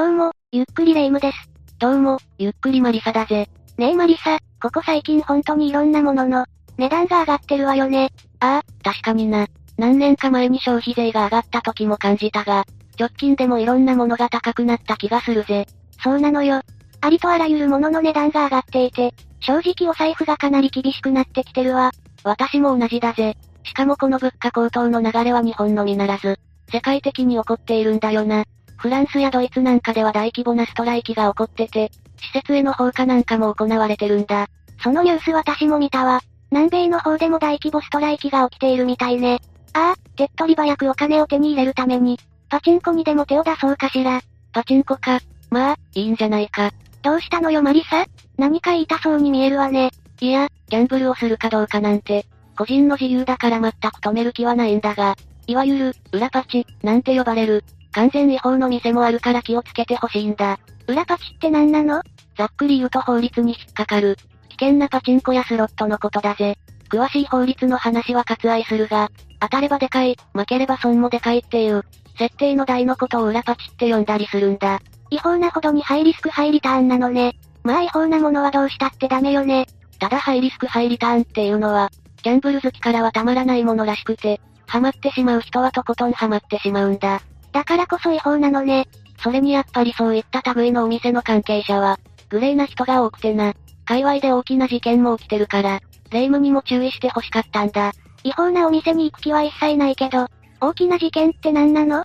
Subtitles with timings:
[0.00, 1.50] どうも、ゆっくりレ夢ムです。
[1.78, 3.50] どうも、ゆっくりマリサだぜ。
[3.76, 6.46] ねえマリサ、ここ最近本当にいろんなものの、
[6.78, 8.10] 値段が上がってるわよね。
[8.38, 9.46] ああ、確かにな。
[9.76, 12.64] 何年か前に消費税が上がった時も感じたが、
[12.98, 15.66] 直近でもいろんなものが高くなった気がするぜ。
[16.02, 16.62] そうなのよ。
[17.02, 21.92] ありとあらゆるものの値段が上がっていて、正直お財布がかなり厳しくなってきてるわ。
[22.24, 23.36] 私も同じだぜ。
[23.64, 26.38] しかもこの物価高騰の流れは日本のみならず、
[26.72, 28.44] 世界的に起こっているんだよな。
[28.80, 34.48] フランスやドイツなんかでは大規模なストライキが起こってて、施設への放火なんかも行われてるんだ。
[34.82, 36.22] そのニュース私も見たわ。
[36.50, 39.38] 南米の方でも大規模ストライキが起きているみたいね。
[39.74, 44.22] ああ、手っ取り早くお金を手に入れるために、パチンコにでも手を出そうかしら。
[44.52, 45.20] パチンコか。
[45.50, 46.70] まあ、いいんじゃないか。
[47.02, 48.06] どうしたのよマリサ？
[48.38, 49.90] 何か言いたそうに見えるわね。
[50.20, 52.24] いや、ギャンブルをするかどうかなんて、
[52.56, 55.16] 個人の自由だから全く止める気はないんだが、
[55.46, 60.58] いわゆる、裏パチ、なんて呼ばれる、完全違法の店もあるから気をつけてほしいんだ。
[60.86, 62.02] 裏パチって何なの？
[62.36, 64.16] ざっくり言うと法律に引っかかる。
[64.48, 66.56] 危険なパチンコやスロットのことだぜ。
[66.88, 71.84] 詳しい法律の話は割愛するが、当たればでかい、負ければ損もでかいっていう、
[72.18, 74.80] 設定の台のことを裏パチって呼んだりするんだ。
[75.10, 77.36] 違法なほどにハイリスクハイリターンなのね。
[77.62, 79.66] まあ違法なものはどうしたってダメよね。
[79.98, 81.90] ただハイリスクハイリターンっていうのは、
[82.22, 87.22] ギャンブル好きからはたまらないものらしくて、ハマってしまう人はとことんハマってしまうんだ。
[87.52, 88.88] だからこそ違法なのね。
[89.22, 91.98] それにやっぱりそういった類のお店の関係者は、
[92.28, 93.54] グレーな人が多くてな。
[93.84, 97.92] 界隈で大きな事件も起きてるから、霊夢にも注意して欲しかったんだ。
[98.22, 100.26] 違法なお店に行く気は一切ないけど、
[100.60, 102.04] 大きな事件って何なの？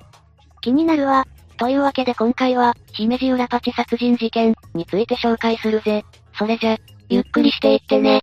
[0.61, 1.25] 気になるわ。
[1.57, 6.03] というわけで今回は、姫路浦パチ殺人事件について紹介するぜ。
[6.37, 8.21] それじゃ、ゆっくりしていってね。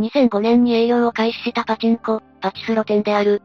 [0.00, 3.40] 2005年に営業を開始したパチンコ、パチスロ店である、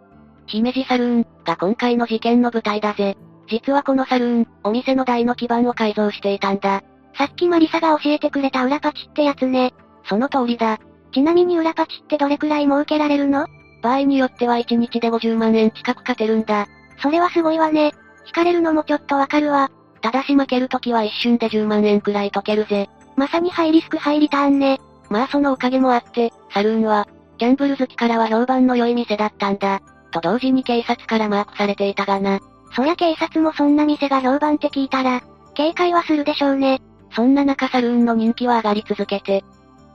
[0.50, 3.16] 姫路サルーンが今回の事件の舞台だぜ。
[3.48, 6.84] 実はこのサルーン、お店の台の基盤を改造していたんだ。
[7.18, 9.74] さっきマリサが教えてくれた裏パチってやつね。
[10.06, 10.80] その通りだ。
[11.14, 13.46] ちなみに裏パチってどれくらい儲けられるの？
[13.82, 16.68] 場合によっては1日で50万円近く勝てるんだ。
[17.02, 17.94] それはすごいわね。
[18.26, 19.72] 引かれるのもちょっとわかるわ。
[20.02, 22.90] ただし負けるときは一瞬で10万円くらい解けるぜ。
[23.16, 24.80] まさにハイリスクハイリターンね。
[25.10, 27.08] まあそのおかげもあって、サルーンは、
[27.38, 29.82] ギャンブル好きからは評判の良い店だったんだ。
[30.10, 32.40] と同時に警察からマークされていたがな。
[32.76, 35.22] そりゃ警察もそんな店が評判って聞いたら、
[35.54, 36.82] 警戒はするでしょうね。
[37.16, 39.44] そんな中サルーンの人気は上がり続けて、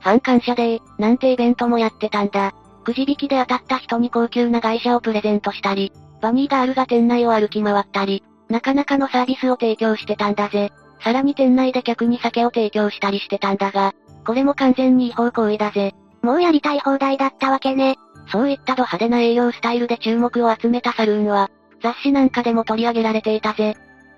[0.01, 2.53] ファン感謝デー、なんてイベントもやってたんだ。
[2.83, 10.71] くじ引きで当たった人に高級な外車をプレゼントしたり、バニーガールが店内を歩き回ったり、なかなかのサービスを提供してたんだぜ。
[11.03, 13.93] さらに店内で客に酒を提供したりしてたんだが、
[14.25, 15.93] これも完全に違法行為だぜ。
[16.25, 17.97] もうやりたい放題だったわけね。
[18.31, 21.51] そういったド派手な営業スタイルで注目を集めたサルーンは、
[21.83, 23.77] 雑誌なんかでも取り上げられていたぜ。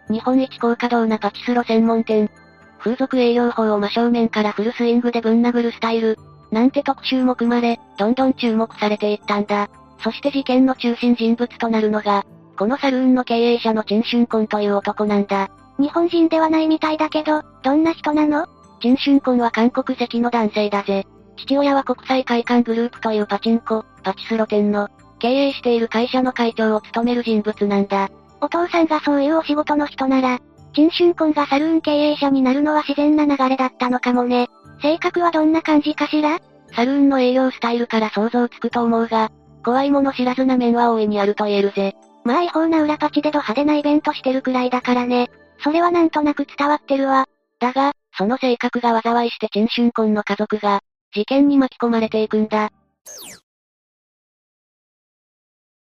[0.10, 2.32] 日本一高稼働なパチスロ専門店。
[2.80, 6.18] 風俗営業法を真正面からフルスイングでぶん殴るスタイル。
[6.50, 9.70] なんて特集も組まれ、どんどん注目されていったんだ。
[10.02, 12.26] そして事件の中心人物となるのが、
[12.58, 15.50] このサルーンの経営者のチンシュンコンという男なんだ。
[15.78, 18.48] 日本人ではないみたいだけど、どんな人なの？
[18.82, 21.06] チンシュンコンは韓国籍の男性だぜ。
[21.38, 24.90] 父親は国際会館グループというパチンコ、パチスロ店の、
[25.20, 28.10] 経営している会社の会長を務める人物なんだ。
[28.42, 30.40] お父さんがそういうお仕事の人なら、
[30.74, 34.48] チンシュンコンがサルーン経営者になるのは自然な流れだったのかもね。
[34.82, 36.40] 性格はどんな感じかしら？
[36.76, 39.32] サルーンの営業スタイルから想像つくと思うが、
[39.64, 41.96] 怖いもの知らずな面は大いにあると言えるぜ。
[42.24, 45.30] まあ違法な裏パチでド派手なイベントしてるくらいだからね。
[45.64, 47.26] それはなんとなく伝わってるわ。
[47.60, 50.82] だが、その性格が災いしてチンシュンコンの家族が、
[51.18, 52.72] 事件に巻き込まれていくんだ。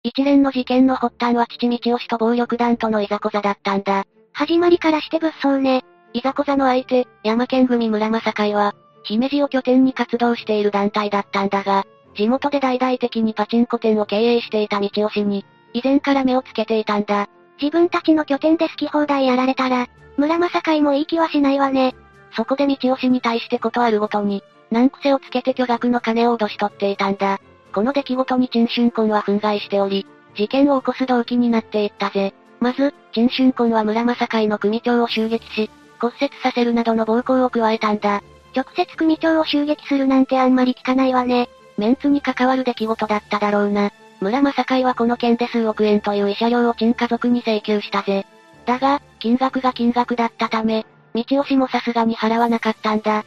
[0.04, 4.04] 一連の事件の発端は父道吉と暴力団とのいざこざだったんだ。
[4.34, 5.86] 始まりからして物騒ね。
[6.12, 8.76] いざこざの相手、山県組村正会は、
[9.06, 11.86] 姫路を拠点に活動している団体だったんだが、
[12.18, 17.30] 地元で大々的にパチンコ店を経営していた道吉に、以前から目をつけていたんだ。
[17.62, 19.88] 自分たちの拠点で好き放題やられたら、
[20.18, 21.96] 村正会もいい気はしないわね。
[22.36, 27.40] そこで道吉に対してことあるごとに、難癖をつけて巨額の金を脅し取っていたんだ。
[27.74, 32.34] この出来事に陳春婚は憤慨しており、事件を起こす動機になっていったぜ。
[32.60, 38.24] まず、陳春婚は村正会の組長を襲撃し、骨折させるなどの暴行を加えたんだ。
[38.56, 41.50] 直接組長を襲撃するなんてあんまり聞かないわね。
[41.78, 43.92] メンツに関わる出来事だっただろうな。
[44.22, 48.26] 村正会はこの件で数億円という慰謝料を陳家族に請求したぜ。
[48.66, 53.24] だが、金額が金額だったため、道吉もさすがに払わなかったんだ。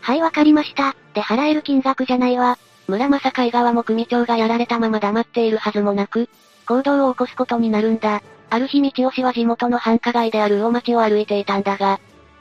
[0.00, 0.94] はいわかりました。
[1.14, 2.58] で払える金額じゃないわ。
[2.88, 6.28] 村正会側も組長がやられたまま黙っているはずもなく、
[6.66, 8.22] 行動を起こすことになるんだ。
[8.50, 12.00] ある日道吉は地元の繁華街である魚町を歩いていたんだが、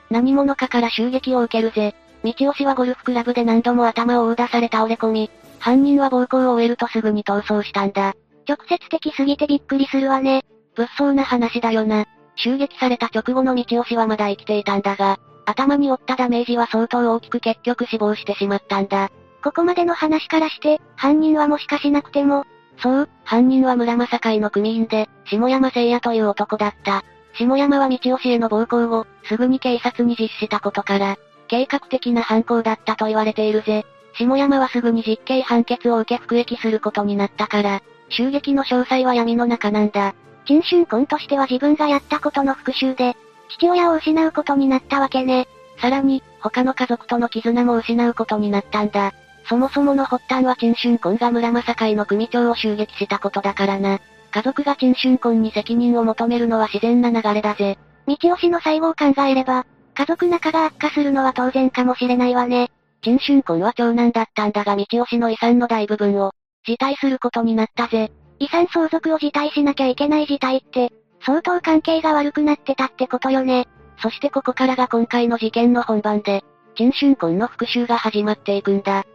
[0.10, 1.96] 何者かから襲撃を受けるぜ。
[2.24, 8.16] 道吉はゴルフクラブで何度も頭を殴打され倒れ込み、犯人は暴行を終えるとすぐに逃走したんだ。
[8.48, 10.44] 直接的すぎてびっくりするわね。
[10.76, 12.06] 物騒な話だよな。
[12.36, 15.20] 襲撃された直後の道吉はまだ生きていたんだが、
[15.50, 19.10] 頭に負ったダメージは相当大きく結局死亡してしまったんだ。
[19.44, 22.46] ここまでの話からして、犯人はもしかしなくても、
[22.78, 27.04] そう、犯人は村正会の組員で、下山聖也という男だった。
[27.34, 31.18] 下山は道吉への暴行を、すぐに警察に実施したことから、
[31.48, 33.86] 計画的な犯行だったと言われているぜ。
[34.14, 40.14] 下山はすぐに実刑判決を受け服役することになったから、襲撃の詳細は闇の中なんだ。
[40.46, 43.16] 陳春婚としては自分がやったことの復讐で、
[43.50, 45.48] 父親を失うことになったわけね。
[45.82, 49.14] さらに、他の家族との絆も失うことになったんだ。
[49.48, 54.00] そもそもの発端は陳春婚が村正会の組長を襲撃したことだからな。
[54.32, 57.78] 家族が陳春婚に責任を求めるのは自然な流れだぜ。
[58.08, 62.70] 道吉の最後を考えれば、家族仲が悪化するのは当然かもしれないわね。
[63.02, 66.32] 陳春婚は長男だったんだが道吉の遺産の大部分を、
[66.66, 68.12] 辞退することになったぜ。
[68.40, 73.68] 遺産相続を辞退しなきゃいけない事態って、相当関係が悪くなってたってことよね。
[74.02, 76.44] そしてここからが今回の事件の本番で、
[76.76, 79.06] 陳春婚の復讐が始まっていくんだ。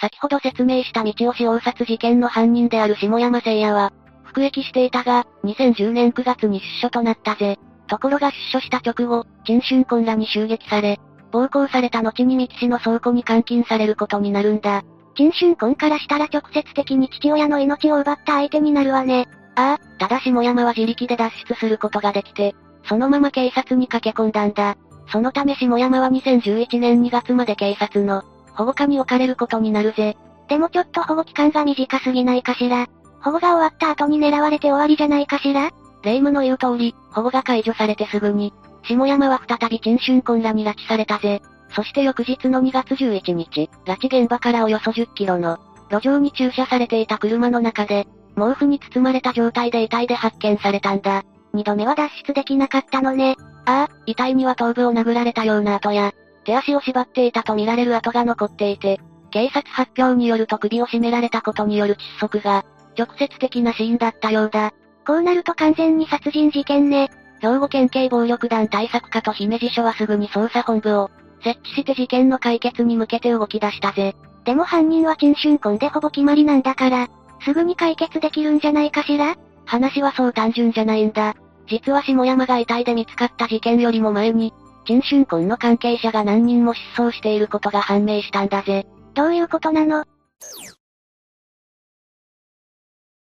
[0.00, 3.92] 先ほど説明した道吉大殺事件の犯人である下山聖也は、
[4.24, 7.58] 服役していたが、2010年9月に出所となったぜ。
[7.86, 10.98] ところが出所した直後、陳春婚らに襲撃され、
[11.30, 14.82] 暴行された後に三木市の倉庫に監禁されることになるんだ。
[15.14, 19.28] 陳春婚からしたら直接的に父親の命を奪った相手になるわね。
[19.54, 22.54] ああ、ただ下山は自力で脱出することができて、
[22.88, 24.76] そのまま警察に駆け込んだんだ。
[25.10, 28.22] そのため下山は2011年2月まで警察の
[28.54, 30.16] 保護下に置かれることになるぜ。
[30.48, 32.86] でもちょっと保護期間が短すぎないかしら。
[33.20, 35.70] 保護が終わった後に狙われて終わりじゃないかしら
[36.02, 41.40] 霊夢の言う通り、保護が解除されてすぐに、下山は再び陳春婚らに拉致されたぜ。
[41.74, 45.58] そして翌日の2月11日、拉致現場からおよそ10キロの、
[45.90, 51.22] 路上に駐車されていた車の中で、毛布に包まれた状態で遺体で発見されたんだ。
[51.52, 53.36] 二度目は脱出できなかったのね。
[53.66, 56.12] ああ、遺体には頭部を殴られたような跡や、
[56.44, 62.64] 手足を縛っていたとみられる跡が残っていて、警察発表によると首を絞められたことによる窒息が、
[62.98, 64.72] 直接的な死因だったようだ。
[65.06, 67.10] こうなると完全に殺人事件ね。
[67.40, 71.10] 兵庫県警暴力団対策課と姫路署はすぐに捜査本部を
[71.42, 74.14] 設置して事件の解決に向けて動き出したぜ。
[74.44, 77.08] でも犯人は陳春婚でほぼ決まりなんだから、
[77.44, 79.36] すぐに解決できるんじゃないかしら？
[79.64, 81.36] 話はそう単純じゃないんだ。
[81.68, 84.52] 実は下山が遺体で見つかった事件よりも前に、
[84.84, 88.86] 陳春婚の関係者が何人も失踪していることが判明したんだぜ。
[89.14, 90.04] どういうことなの？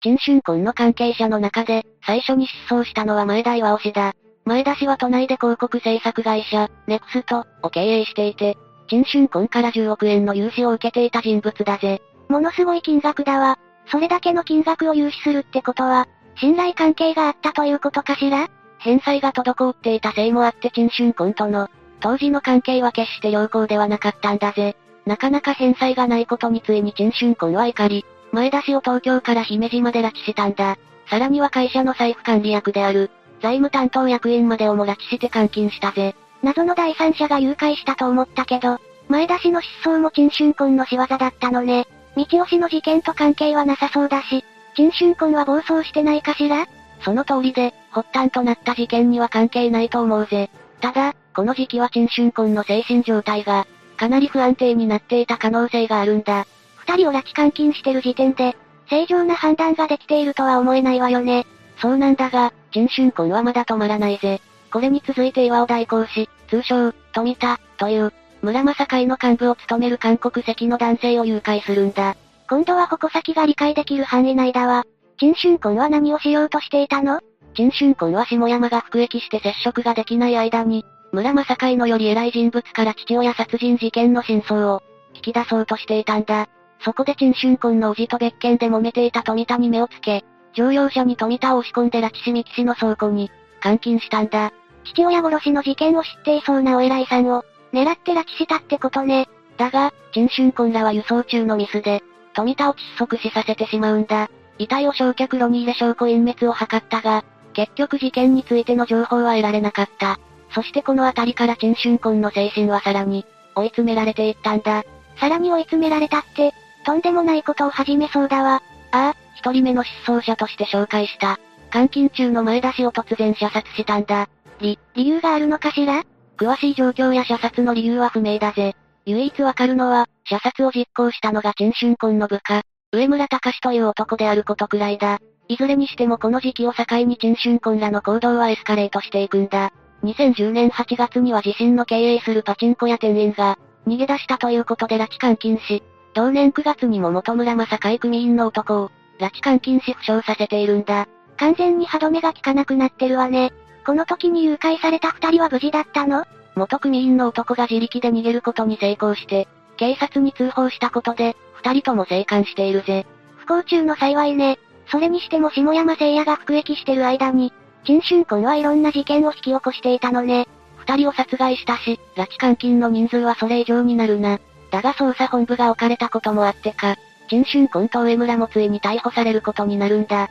[0.01, 4.13] 陳春婚の関係者の中で、最初に失踪したのは前田岩尾氏だ。
[4.49, 8.57] 前田氏は都内で広告制作会社、ネクスト、を経営していて、
[8.89, 12.01] 陳春婚から10億円の融資を受けていた人物だぜ。
[12.31, 13.59] ものすごい金額だわ。
[13.91, 16.09] それだけの金額を融資するってことは、
[16.41, 18.49] 信頼関係があったということかしら？
[18.79, 21.69] 返済が滞っていたせいもあって陳春婚との、
[22.01, 24.79] 当時の関係は決して良好ではなかったんだぜ。
[25.05, 30.79] なかなか返済がないことについに陳春婚は怒り、前田氏を東京から姫路まで拉致したんだ。
[31.11, 36.15] さらには会社の財布管理役である、財務担当役員までをも拉致して監禁したぜ。
[36.43, 38.79] 謎の第三者が誘拐したと思ったけど、
[39.09, 41.87] 前田氏の失踪も陳春婚の仕業だったのね。
[42.17, 46.67] 道吉の事件と関係はなさそうだし、陳春婚は暴走してないかしら？
[47.01, 50.51] その通りで、発端となった事件には関係ないと思うぜ。
[50.81, 53.67] ただ、この時期は陳春婚の精神状態が、
[53.97, 56.47] かなり不安定になっていた可能性があるんだ。
[56.77, 58.57] 二人を拉致監禁してる時点で、
[58.91, 61.47] 正常な判断ができているとは思えないわよね。
[61.81, 64.41] そうなんだが、陳春婚はまだ止まらないぜ。
[64.73, 72.17] これに続いて岩尾大講師、通称、富田、という、村正会の幹部を務める韓国籍の男性を誘拐するんだ。
[72.49, 74.85] 今度は矛先が理解できる範囲内だわ。
[75.19, 77.21] 陳春婚は何をしようとしていたの？
[77.55, 84.83] 陳春婚は下山が服役して接触ができない間に、村正会のより偉い人物から父親殺人事件の真相を、
[85.15, 86.49] 引き出そうとしていたんだ。
[86.85, 90.25] そこで陳春婚の叔父と別件で揉めていた富田に目をつけ、
[90.55, 93.31] 乗用車に富田を押し込んで拉致し三木氏の倉庫に、
[93.63, 94.53] 監禁したんだ。
[94.85, 99.29] 父親殺しの事件を知っていそうなお偉いさんを、狙って拉致したってことね。
[99.57, 102.03] だが、陳春婚らは輸送中のミスで、
[102.35, 104.31] 富田を窒息死させてしまうんだ。
[104.59, 110.19] 遺体を焼却炉に入れ証拠隠滅を図ったが、結局事件についての情報は得られなかった。
[110.55, 114.85] そしてこの辺りから陳春婚の精神はさらに、追い詰められていったんだ。
[115.19, 116.55] さらに追い詰められたって、
[116.87, 118.63] とんでもないことを始めそうだわ。
[118.93, 121.39] ああ、一人目の失踪者として紹介した。
[121.73, 124.29] 監禁中の前出しを突然射殺したんだ。
[124.61, 126.03] り、理由があるのかしら？
[126.37, 128.75] 詳しい状況や射殺の理由は不明だぜ。
[129.07, 135.21] 唯一わかるのは、射殺を実行したのが陳春根の部下、上村隆という男であることくらいだ。
[135.47, 139.73] いずれにしてもこの時期を境に陳春根らの行動はエスカレートしていくんだ。
[140.03, 145.83] 2010年8月には自身の経営するパチンコ屋店員が、逃げ出したということで拉致監禁し、
[146.15, 151.07] 同年9月にも元村正会組員の男を、拉致監禁し負傷させているんだ。
[151.37, 153.53] 完全に歯止めが効かなくなってるわね。
[153.87, 156.25] この時に誘拐された二人は無事だったの？
[156.57, 159.47] 元組員の男が自力で逃げることに成功して、
[159.77, 163.07] 警察に通報したことで、二人とも生還しているぜ。
[163.37, 164.59] 不幸中の幸いね。
[164.91, 167.53] それにしても下山聖也が服役してる間に、
[167.85, 170.49] 陳春君はいろんな事件を引き起こしていたのね。
[170.77, 174.41] 二人を殺害したし、拉致監禁の人数はそれ以上になるな。
[174.71, 176.97] だが捜査本部が置かれたこともあってか、
[177.29, 180.29] 陳春君と上村もついに逮捕されることになるんだ。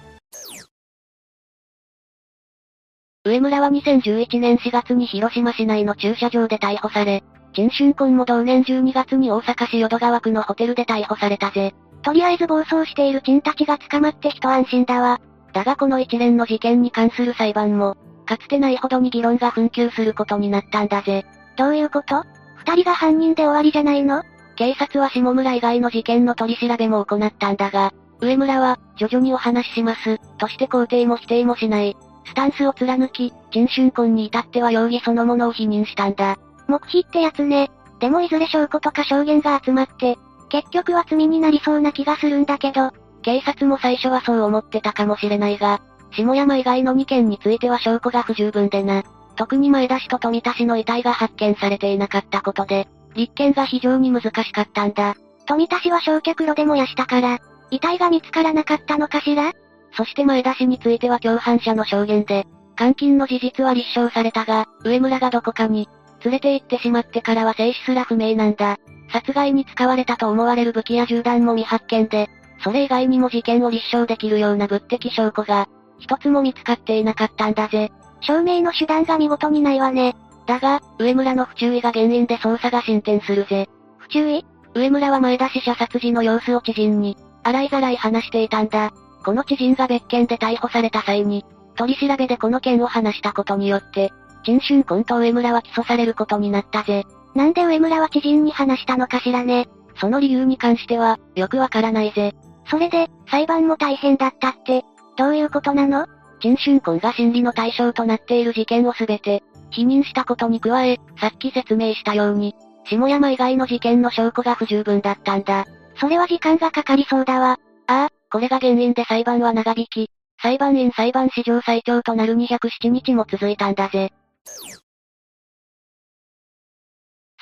[3.24, 7.24] 上村は2011年4月に広島市内の駐車場で逮捕され、
[7.54, 11.76] 陳春君も同年12月に大阪市淀川区のホテルで逮捕されたぜ。
[12.04, 15.20] とりあえず暴走している陳たちが捕まって一安心だわ。
[15.54, 21.26] だがこの一連の事件に関する裁判も、かつてないほどに議論が紛糾することになったんだぜ。
[21.58, 22.24] どういうこと？
[22.58, 24.24] 二人が犯人で終わりじゃないの？
[24.58, 31.96] 警察は下村以外の事件の取り調べも行ったんだが、上村は、徐々にお話しします、として肯定も否定もしない。
[32.26, 36.38] スタンスを貫き、陳春婚に至っては容疑そのものを否認したんだ。
[36.68, 37.70] 黙秘ってやつね。
[38.00, 40.18] でもいずれ証拠とか証言が集まって、
[40.50, 49.04] 結局は罪になりそうな気がするんだけど、警察も最初はそう思ってたかもしれないが、下山以外の2件については証拠が不十分でな。
[49.36, 52.88] 特に前田氏と富田氏の遺体が発見されていなかったことで、
[53.18, 55.16] 立件が非常に難しかったんだ。
[55.46, 57.40] 富田氏は焼却炉で燃やしたから、
[57.72, 59.52] 遺体が見つからなかったのかしら？
[59.94, 62.46] そして前田氏については共犯者の証言で、
[62.78, 65.90] 監禁の事実は立証されたが、上村がどこかに、
[66.24, 68.78] 連れて行ってしまってからは生死すら不明なんだ。
[69.12, 72.30] 殺害に使われたと思われる武器や銃弾も未発見で、
[72.64, 75.68] それ以外にも事件を立証できるような物的証拠が、
[76.00, 77.92] 一つも見つかっていなかったんだぜ。
[78.22, 80.16] 証明の手段が見事にないわね。
[80.48, 83.70] だが、上村の不注意が原因で捜査が進展するぜ。
[84.00, 84.46] 不注意？
[84.74, 88.94] 上村は前田死者殺時の様子を知人に、洗いざらい話していたんだ。
[89.24, 94.12] この知人が別件で逮捕された際に、取り調べでこの件を話したことによって、
[94.44, 97.04] 陳春君と上村は起訴されることになったぜ。
[97.36, 99.68] なんで上村は知人に話したのかしらね？
[100.00, 102.34] その理由に関しては、よくわからないぜ。
[102.70, 104.86] それで、裁判も大変だったって、
[105.18, 106.08] どういうことなの？
[106.40, 112.56] 陳春君が審理の対象となっている事件をすべて、否認したことに加え、さっき説明したように、
[112.86, 115.66] 下山以外の事件の証拠が不十分だったんだ。
[116.00, 117.60] それは時間がかかりそうだわ。
[117.88, 120.10] ああ、これが原因で裁判は長引き、
[120.42, 124.12] 裁判員裁判史上最長となる207日も続いたんだぜ。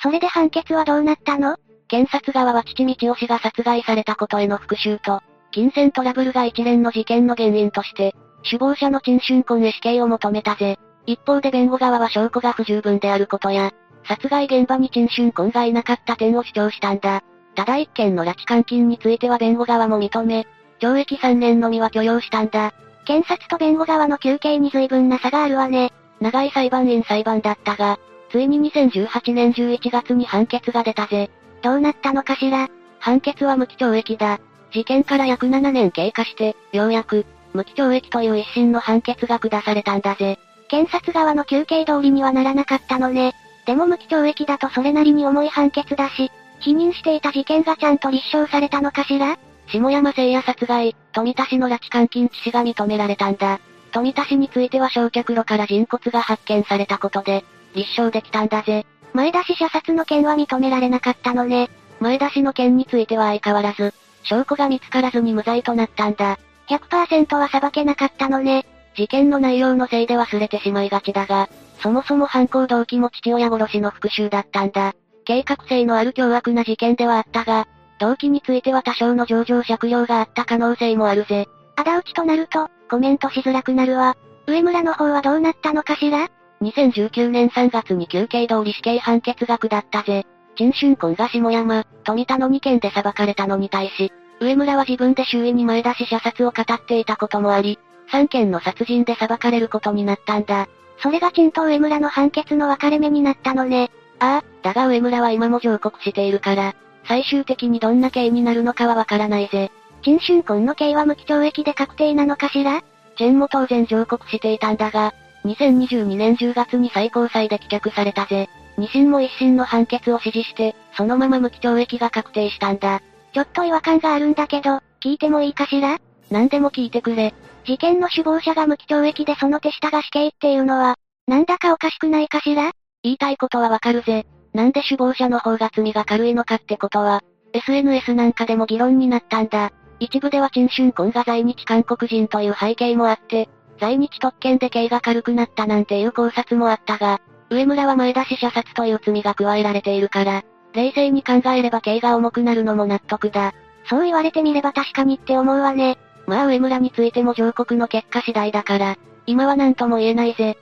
[0.02, 1.56] それで判決はどうなったの？
[1.88, 10.78] 検察側は父道夫氏が殺害されたことへの復讐と、金銭トラブルが一連の事件の原因として、首謀者の陳春根へ死刑を求めたぜ。
[11.06, 13.72] 一方で弁護側は証拠が不十分であることや、
[14.04, 17.22] 殺害現場に陳春根がいなかった点を主張したんだ。
[17.54, 20.46] ただ一件の拉致監禁については弁護側も認め、
[20.80, 22.72] 懲役3年のみは許容したんだ。
[23.06, 25.92] 検察と弁護側の求刑に随分な差があるわね。
[26.20, 27.98] 長い裁判員裁判だったが、
[28.30, 31.30] ついに2018年11月に判決が出たぜ。
[31.62, 34.40] どうなったのかしら判決は無期懲役だ。
[34.72, 40.38] 事件から約7年経過して、ようやく、無期懲役という一審の判決が下されたんだぜ。
[40.68, 43.34] 検察側の求刑通りにはならなかったのね。
[43.66, 46.30] でも無期懲役だとそれなりに重い判決だし、
[46.60, 49.38] 否認していた事件がちゃんと立証されたのかしら？
[49.68, 53.60] 下山聖也殺害、富田氏の拉致監禁致死が認められたんだ。
[53.92, 57.44] 富田氏については焼却炉から人骨が発見されたことで、
[57.74, 58.86] 立証できたんだぜ。
[59.12, 61.70] 前田氏射殺の件は認められなかったのね。
[62.00, 66.38] 前田氏の件については相変わらず、証拠が見つからずに無罪となったんだ。
[66.68, 68.66] 100%は裁けなかったのね。
[68.96, 71.48] 事件の内容のせいで忘れてしまいがちだが、
[71.82, 74.94] そもそも犯行動機も父親殺しの復讐だったんだ。
[75.24, 77.66] 計画性のある凶悪な事件ではあったが、
[77.98, 81.46] 動機については多少の上場借用があった可能性もあるぜ。
[81.76, 84.16] 仇討ちとなると、コメントしづらくなるわ。
[84.46, 86.28] 上村の方はどうなったのかしら
[86.62, 90.24] ?2019 年3月に休刑通り死刑判決が下ったぜ。
[90.56, 97.78] 陳春根が下山、富田の2件で裁かれたのに対し、上村は自分で周囲に前出し射殺を語っていたこともあり、
[98.12, 100.68] 3件の殺人で裁かれることになったんだ。
[101.02, 103.90] それが陳と上村の判決の分かれ目になったのね。
[104.18, 106.74] ああ、だが上村は今も上告しているから、
[107.06, 109.70] 最終的にどんな刑になるのかはわからないぜ。
[110.02, 112.82] 陳春婚の刑は無期懲役で確定なのかしら？
[113.16, 118.48] チェンも当然上告していたんだが、2022年10月に最高裁で棄却されたぜ。
[118.78, 123.00] 二審も一審の判決を支持して、そのまま無期懲役が確定したんだ。
[123.32, 125.98] ちょっと違和感があるんだけど、聞いてもいいかしら？
[126.30, 127.34] 何でも聞いてくれ。
[127.64, 132.72] 事件の首謀者が無期懲役でその手下が死刑っていうのは、なんだかおかしくないかしら？
[133.02, 134.26] 言いたいことはわかるぜ。
[134.52, 139.70] なんで首謀者の方が罪が軽いのかってことは、SNS なんかでも議論になったんだ。
[139.98, 143.48] 一部では陳春婚が在日韓国人という背景もあって、
[143.80, 150.42] 在日特権で刑が軽くなったなんていう考察もあったが、上村は前出し射殺という罪が加えられているから、
[150.72, 153.54] 冷静に考えれば刑が重くなるのも納得だ。
[153.88, 155.98] そう言われてみれば確かにって思うわね。
[156.26, 160.56] まあ上村についても上告の結果次第だから、今は何とも言えないぜ。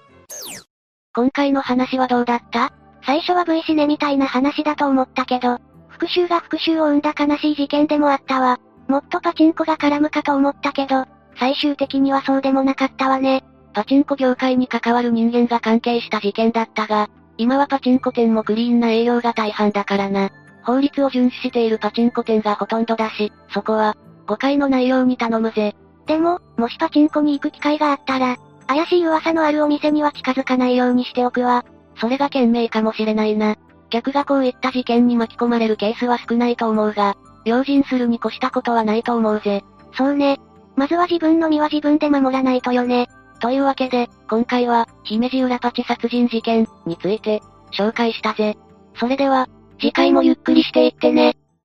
[1.14, 2.72] 今回の話はどうだった？
[3.06, 8.58] 最初は V シネみたいな話だと思ったけど、復讐が復讐を生んだ悲しい事件でもあったわ。
[8.88, 11.06] もっとパチンコが絡むかと思ったけど、
[11.38, 13.44] 最終的にはそうでもなかったわね。
[13.72, 20.30] パチンコ業界に関わる人間が関係した事件だったが、今はパチンコ店もクリーンな営業が大半だからな。
[20.62, 25.74] 法律を遵守しているパチンコ店がほとんどだし、そこは、誤解のないように頼むぜ。
[26.06, 31.64] でも、もしパチンコに行く機会があったら、怪しい噂のあるお店には近づかないようにしておくわ。
[31.96, 33.56] それが賢明かもしれないな。
[33.90, 39.62] 客がこういった事件に巻き込まれるケースは少ないと思うが、用心するに越したことはないと思うぜ。
[39.92, 40.40] そうね。
[40.76, 43.08] まずは自分の身は自分で守らないとよね。
[43.40, 48.56] というわけで、今回は、姫路浦パチ殺人事件について、紹介したぜ。
[48.98, 51.36] それでは、次回もゆっくりしていってね。